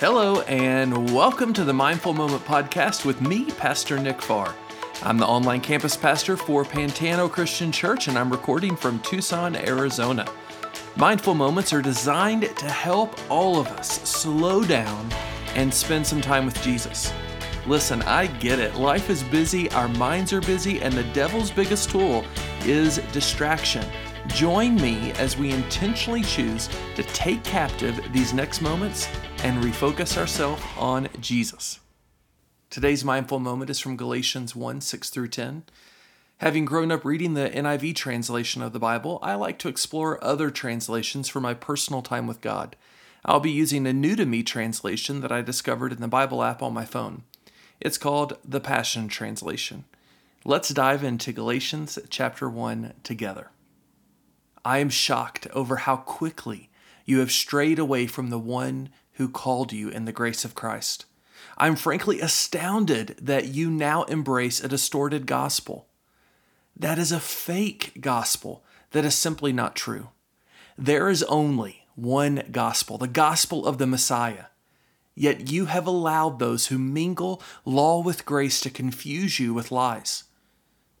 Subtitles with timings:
[0.00, 4.54] Hello, and welcome to the Mindful Moment podcast with me, Pastor Nick Farr.
[5.02, 10.26] I'm the online campus pastor for Pantano Christian Church, and I'm recording from Tucson, Arizona.
[10.96, 15.06] Mindful Moments are designed to help all of us slow down
[15.54, 17.12] and spend some time with Jesus.
[17.66, 18.76] Listen, I get it.
[18.76, 22.24] Life is busy, our minds are busy, and the devil's biggest tool
[22.62, 23.84] is distraction.
[24.28, 29.10] Join me as we intentionally choose to take captive these next moments
[29.42, 31.80] and refocus ourselves on Jesus.
[32.68, 35.64] Today's mindful moment is from Galatians 1 6 through 10.
[36.38, 40.50] Having grown up reading the NIV translation of the Bible, I like to explore other
[40.50, 42.76] translations for my personal time with God.
[43.24, 46.62] I'll be using a new to me translation that I discovered in the Bible app
[46.62, 47.22] on my phone.
[47.80, 49.84] It's called the Passion Translation.
[50.44, 53.50] Let's dive into Galatians chapter 1 together.
[54.66, 56.68] I am shocked over how quickly
[57.06, 61.04] you have strayed away from the one who called you in the grace of Christ.
[61.58, 65.88] I'm frankly astounded that you now embrace a distorted gospel.
[66.74, 70.08] That is a fake gospel that is simply not true.
[70.78, 74.46] There is only one gospel, the gospel of the Messiah.
[75.14, 80.24] Yet you have allowed those who mingle law with grace to confuse you with lies.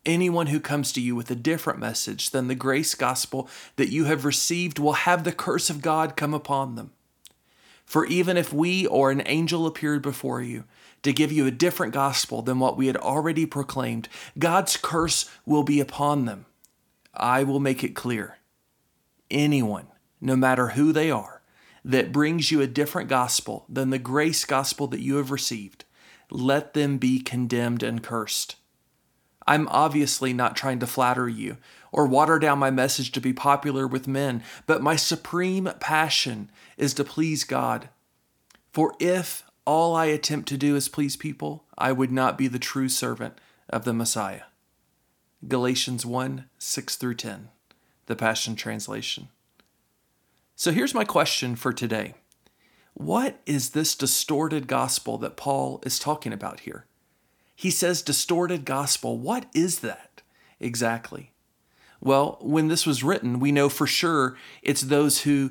[0.04, 4.04] Anyone who comes to you with a different message than the grace gospel that you
[4.04, 6.92] have received will have the curse of God come upon them.
[7.90, 10.62] For even if we or an angel appeared before you
[11.02, 15.64] to give you a different gospel than what we had already proclaimed, God's curse will
[15.64, 16.46] be upon them.
[17.12, 18.36] I will make it clear.
[19.28, 19.88] Anyone,
[20.20, 21.42] no matter who they are,
[21.84, 25.84] that brings you a different gospel than the grace gospel that you have received,
[26.30, 28.54] let them be condemned and cursed.
[29.46, 31.56] I'm obviously not trying to flatter you
[31.92, 36.94] or water down my message to be popular with men, but my supreme passion is
[36.94, 37.88] to please God.
[38.72, 42.58] For if all I attempt to do is please people, I would not be the
[42.58, 43.34] true servant
[43.68, 44.42] of the Messiah.
[45.46, 47.48] Galatians 1 6 through 10,
[48.06, 49.28] the Passion Translation.
[50.54, 52.14] So here's my question for today
[52.92, 56.84] What is this distorted gospel that Paul is talking about here?
[57.60, 59.18] He says distorted gospel.
[59.18, 60.22] What is that
[60.60, 61.32] exactly?
[62.00, 65.50] Well, when this was written, we know for sure it's those who,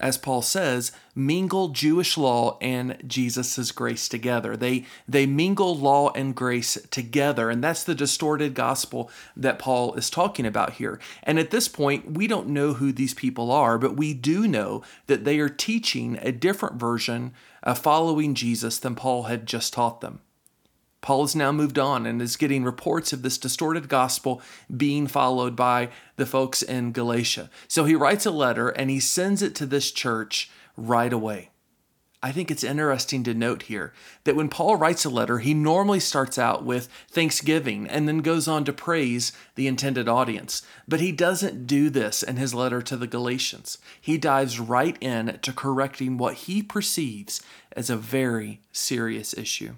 [0.00, 4.56] as Paul says, mingle Jewish law and Jesus' grace together.
[4.56, 10.08] They they mingle law and grace together, and that's the distorted gospel that Paul is
[10.08, 10.98] talking about here.
[11.22, 14.82] And at this point, we don't know who these people are, but we do know
[15.06, 20.00] that they are teaching a different version of following Jesus than Paul had just taught
[20.00, 20.20] them.
[21.02, 24.40] Paul has now moved on and is getting reports of this distorted gospel
[24.74, 27.50] being followed by the folks in Galatia.
[27.68, 31.50] So he writes a letter and he sends it to this church right away.
[32.24, 33.92] I think it's interesting to note here
[34.22, 38.46] that when Paul writes a letter, he normally starts out with thanksgiving and then goes
[38.46, 40.62] on to praise the intended audience.
[40.86, 43.78] But he doesn't do this in his letter to the Galatians.
[44.00, 47.42] He dives right in to correcting what he perceives
[47.72, 49.74] as a very serious issue.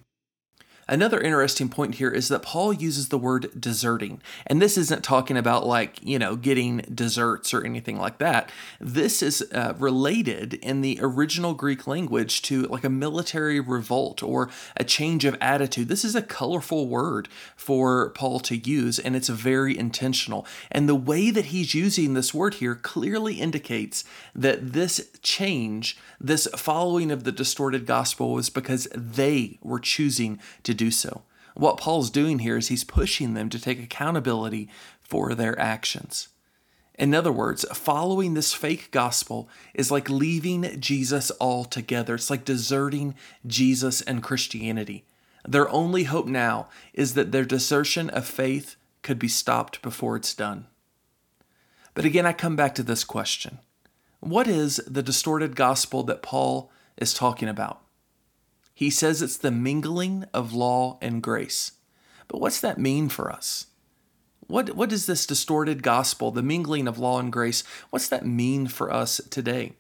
[0.87, 4.21] Another interesting point here is that Paul uses the word deserting.
[4.47, 8.51] And this isn't talking about like, you know, getting desserts or anything like that.
[8.81, 14.51] This is uh, related in the original Greek language to like a military revolt or
[14.77, 15.89] a change of attitude.
[15.89, 20.47] This is a colorful word for Paul to use, and it's very intentional.
[20.71, 26.47] And the way that he's using this word here clearly indicates that this change, this
[26.57, 31.23] following of the distorted gospel, was because they were choosing to do so.
[31.55, 34.69] What Paul's doing here is he's pushing them to take accountability
[35.01, 36.29] for their actions.
[36.97, 42.15] In other words, following this fake gospel is like leaving Jesus altogether.
[42.15, 43.15] It's like deserting
[43.47, 45.05] Jesus and Christianity.
[45.47, 50.35] Their only hope now is that their desertion of faith could be stopped before it's
[50.35, 50.67] done.
[51.95, 53.59] But again, I come back to this question
[54.21, 57.84] What is the distorted gospel that Paul is talking about?
[58.75, 61.73] He says it's the mingling of law and grace.
[62.27, 63.67] But what's that mean for us?
[64.47, 68.67] What, what is this distorted gospel, the mingling of law and grace, what's that mean
[68.67, 69.73] for us today?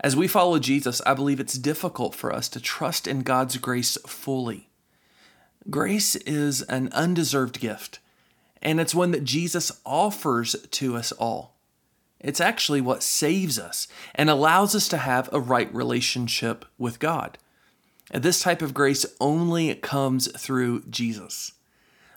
[0.00, 3.98] As we follow Jesus, I believe it's difficult for us to trust in God's grace
[4.06, 4.68] fully.
[5.68, 7.98] Grace is an undeserved gift,
[8.62, 11.56] and it's one that Jesus offers to us all.
[12.20, 17.38] It's actually what saves us and allows us to have a right relationship with God.
[18.10, 21.52] And this type of grace only comes through Jesus.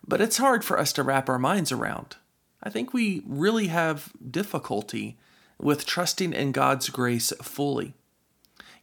[0.07, 2.15] But it's hard for us to wrap our minds around.
[2.63, 5.17] I think we really have difficulty
[5.59, 7.93] with trusting in God's grace fully.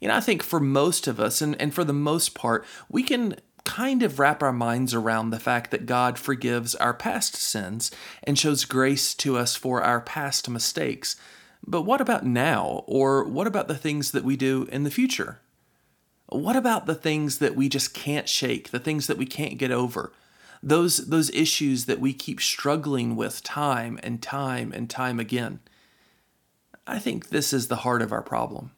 [0.00, 3.02] You know, I think for most of us, and, and for the most part, we
[3.02, 7.90] can kind of wrap our minds around the fact that God forgives our past sins
[8.22, 11.16] and shows grace to us for our past mistakes.
[11.66, 12.84] But what about now?
[12.86, 15.40] Or what about the things that we do in the future?
[16.28, 19.70] What about the things that we just can't shake, the things that we can't get
[19.70, 20.12] over?
[20.62, 25.60] Those, those issues that we keep struggling with time and time and time again.
[26.86, 28.72] I think this is the heart of our problem.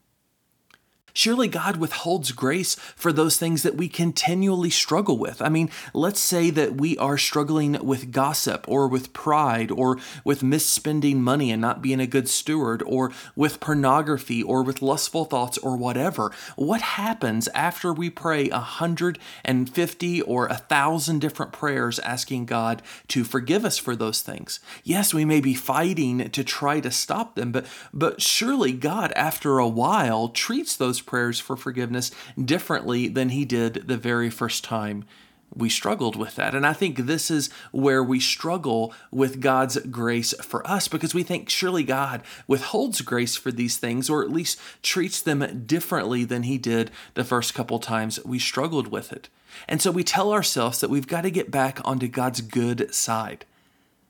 [1.13, 5.43] Surely God withholds grace for those things that we continually struggle with.
[5.43, 10.43] I mean, let's say that we are struggling with gossip or with pride or with
[10.43, 15.59] misspending money and not being a good steward or with pornography or with lustful thoughts
[15.59, 16.33] or whatever.
[16.57, 22.47] What happens after we pray a hundred and fifty or a thousand different prayers asking
[22.47, 24.61] God to forgive us for those things?
[24.85, 29.59] Yes, we may be fighting to try to stop them, but but surely God after
[29.59, 32.11] a while treats those those prayers for forgiveness
[32.43, 35.05] differently than he did the very first time
[35.53, 36.55] we struggled with that.
[36.55, 41.25] And I think this is where we struggle with God's grace for us because we
[41.25, 46.45] think surely God withholds grace for these things or at least treats them differently than
[46.45, 49.29] he did the first couple times we struggled with it.
[49.67, 53.45] And so we tell ourselves that we've got to get back onto God's good side.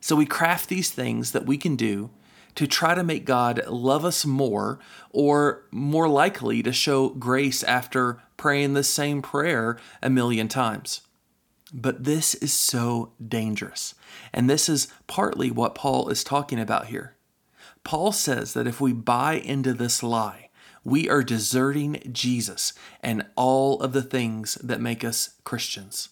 [0.03, 2.11] So we craft these things that we can do
[2.55, 4.79] to try to make God love us more,
[5.11, 11.03] or more likely to show grace after praying the same prayer a million times.
[11.73, 13.95] But this is so dangerous.
[14.33, 17.17] And this is partly what Paul is talking about here.
[17.85, 20.51] Paul says that if we buy into this lie,
[20.85, 22.73] we are deserting Jesus
[23.03, 26.09] and all of the things that make us Christians.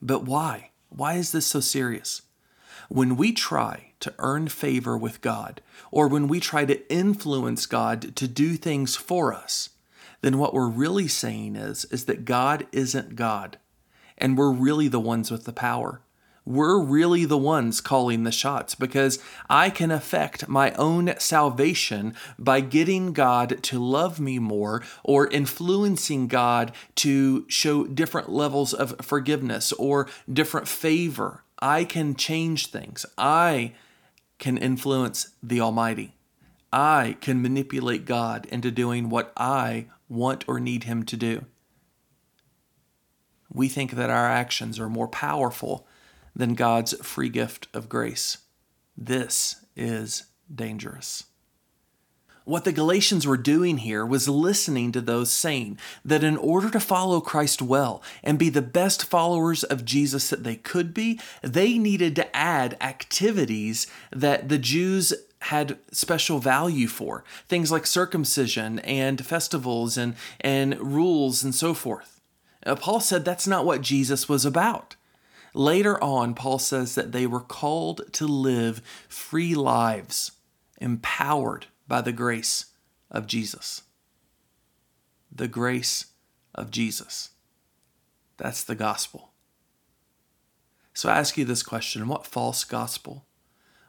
[0.00, 0.70] But why?
[0.88, 2.22] Why is this so serious?
[2.88, 5.60] When we try to earn favor with God,
[5.90, 9.70] or when we try to influence God to do things for us,
[10.22, 13.58] then what we're really saying is, is that God isn't God,
[14.18, 16.02] and we're really the ones with the power.
[16.46, 19.18] We're really the ones calling the shots because
[19.48, 26.28] I can affect my own salvation by getting God to love me more or influencing
[26.28, 31.44] God to show different levels of forgiveness or different favor.
[31.60, 33.04] I can change things.
[33.18, 33.74] I
[34.38, 36.14] can influence the Almighty.
[36.72, 41.44] I can manipulate God into doing what I want or need Him to do.
[43.52, 45.86] We think that our actions are more powerful
[46.34, 48.38] than God's free gift of grace.
[48.96, 51.24] This is dangerous.
[52.50, 56.80] What the Galatians were doing here was listening to those saying that in order to
[56.80, 61.78] follow Christ well and be the best followers of Jesus that they could be, they
[61.78, 69.24] needed to add activities that the Jews had special value for things like circumcision and
[69.24, 72.20] festivals and, and rules and so forth.
[72.66, 74.96] Now, Paul said that's not what Jesus was about.
[75.54, 80.32] Later on, Paul says that they were called to live free lives,
[80.80, 82.66] empowered by the grace
[83.10, 83.82] of Jesus.
[85.34, 86.06] The grace
[86.54, 87.30] of Jesus.
[88.36, 89.32] That's the gospel.
[90.94, 93.26] So I ask you this question what false gospel,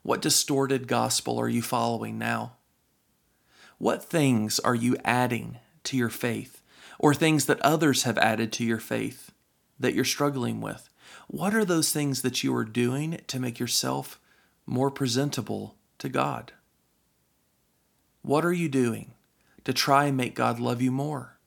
[0.02, 2.54] what distorted gospel are you following now?
[3.78, 6.64] What things are you adding to your faith,
[6.98, 9.32] or things that others have added to your faith
[9.80, 10.90] that you're struggling with?
[11.28, 14.20] What are those things that you are doing to make yourself
[14.66, 16.54] more presentable to God?
[18.22, 19.14] What are you doing
[19.64, 21.38] to try and make God love you more?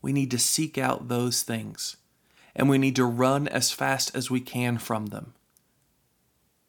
[0.00, 1.96] We need to seek out those things
[2.54, 5.34] and we need to run as fast as we can from them.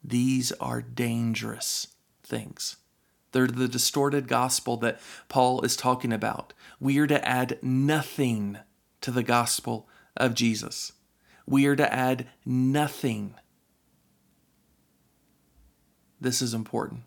[0.03, 1.87] These are dangerous
[2.23, 2.77] things.
[3.31, 6.53] They're the distorted gospel that Paul is talking about.
[6.79, 8.59] We are to add nothing
[9.01, 10.93] to the gospel of Jesus.
[11.45, 13.33] We are to add nothing.
[16.21, 17.01] This is important.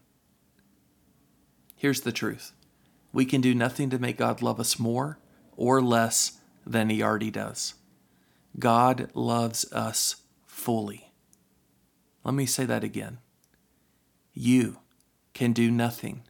[1.76, 2.52] Here's the truth
[3.12, 5.18] we can do nothing to make God love us more
[5.56, 7.74] or less than He already does.
[8.58, 11.12] God loves us fully.
[12.24, 13.18] Let me say that again.
[14.32, 14.78] You
[15.34, 16.22] can do nothing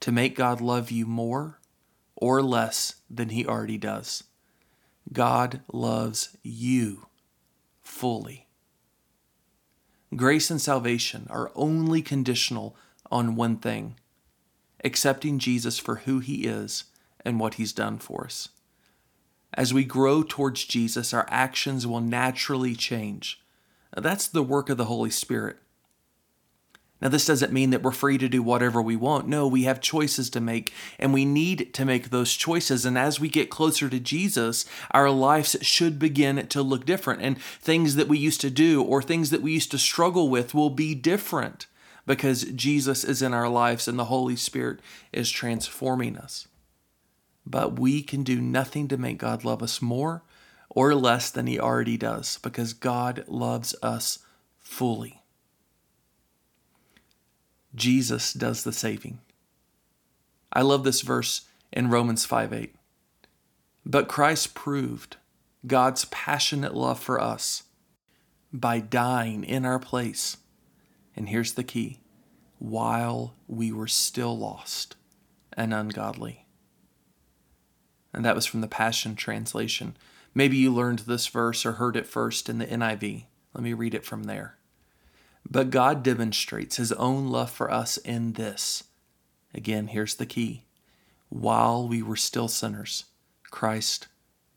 [0.00, 1.58] to make God love you more
[2.14, 4.24] or less than He already does.
[5.12, 7.06] God loves you
[7.82, 8.46] fully.
[10.14, 12.76] Grace and salvation are only conditional
[13.10, 13.96] on one thing
[14.84, 16.84] accepting Jesus for who he is
[17.24, 18.48] and what he's done for us.
[19.54, 23.40] As we grow towards Jesus, our actions will naturally change.
[23.94, 25.58] That's the work of the Holy Spirit.
[27.02, 29.26] Now, this doesn't mean that we're free to do whatever we want.
[29.26, 32.86] No, we have choices to make, and we need to make those choices.
[32.86, 37.20] And as we get closer to Jesus, our lives should begin to look different.
[37.20, 40.54] And things that we used to do or things that we used to struggle with
[40.54, 41.66] will be different
[42.06, 44.80] because Jesus is in our lives and the Holy Spirit
[45.12, 46.48] is transforming us.
[47.46, 50.22] But we can do nothing to make God love us more
[50.68, 54.20] or less than He already does because God loves us
[54.58, 55.22] fully.
[57.74, 59.20] Jesus does the saving.
[60.52, 61.42] I love this verse
[61.72, 62.74] in Romans 5 8.
[63.84, 65.16] But Christ proved
[65.66, 67.64] God's passionate love for us
[68.52, 70.36] by dying in our place.
[71.16, 72.00] And here's the key
[72.58, 74.96] while we were still lost
[75.54, 76.46] and ungodly.
[78.12, 79.96] And that was from the Passion Translation.
[80.34, 83.24] Maybe you learned this verse or heard it first in the NIV.
[83.54, 84.56] Let me read it from there.
[85.48, 88.84] But God demonstrates his own love for us in this.
[89.52, 90.64] Again, here's the key.
[91.28, 93.06] While we were still sinners,
[93.50, 94.08] Christ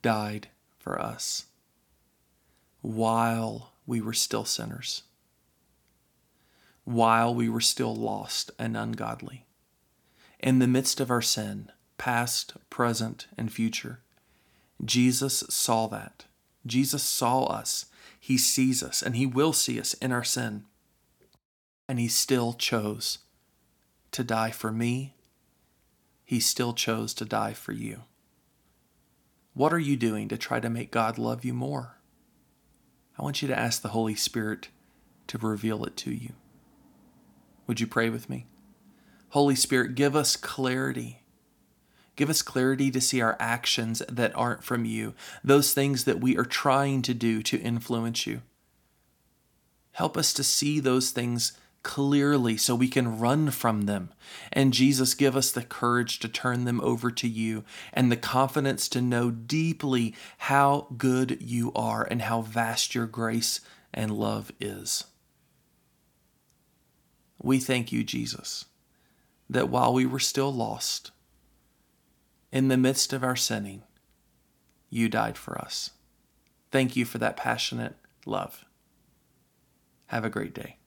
[0.01, 1.45] died for us.
[2.81, 5.03] While we were still sinners.
[6.85, 9.45] While we were still lost and ungodly.
[10.39, 13.99] In the midst of our sin, past, present, and future,
[14.83, 16.25] Jesus saw that.
[16.65, 17.87] Jesus saw us.
[18.19, 20.65] He sees us, and He will see us in our sin
[21.87, 23.19] and he still chose
[24.11, 25.15] to die for me.
[26.23, 28.03] He still chose to die for you.
[29.53, 31.97] What are you doing to try to make God love you more?
[33.17, 34.69] I want you to ask the Holy Spirit
[35.27, 36.33] to reveal it to you.
[37.67, 38.47] Would you pray with me?
[39.29, 41.21] Holy Spirit, give us clarity.
[42.15, 46.37] Give us clarity to see our actions that aren't from you, those things that we
[46.37, 48.41] are trying to do to influence you.
[49.91, 51.53] Help us to see those things
[51.83, 54.11] clearly so we can run from them.
[54.51, 58.89] And Jesus, give us the courage to turn them over to you and the confidence
[58.89, 63.61] to know deeply how good you are and how vast your grace
[63.93, 65.05] and love is.
[67.41, 68.65] We thank you, Jesus,
[69.49, 71.11] that while we were still lost,
[72.51, 73.83] in the midst of our sinning,
[74.89, 75.91] you died for us.
[76.71, 78.65] Thank you for that passionate love.
[80.07, 80.77] Have a great day.